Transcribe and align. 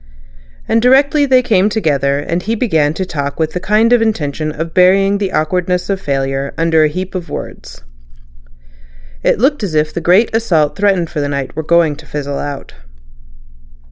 And 0.67 0.81
directly 0.81 1.27
they 1.27 1.43
came 1.43 1.69
together 1.69 2.25
he 2.41 2.55
began 2.55 2.95
to 2.95 3.05
talk 3.05 3.39
with 3.39 3.51
the 3.53 3.59
kind 3.59 3.93
intention 3.93 4.51
of 4.51 4.73
burying 4.73 5.19
the 5.19 5.31
awkwardness 5.31 5.91
of 5.91 6.01
failure 6.01 6.55
under 6.57 6.83
a 6.83 6.87
heap 6.87 7.13
of 7.13 7.29
words. 7.29 7.83
It 9.21 9.37
looked 9.37 9.61
as 9.61 9.75
if 9.75 9.93
the 9.93 10.01
great 10.01 10.35
assault 10.35 10.75
threatened 10.75 11.11
for 11.11 11.21
that 11.21 11.29
night 11.29 11.55
were 11.55 11.61
going 11.61 11.95
to 11.97 12.07
fizzle 12.07 12.39
out. 12.39 12.73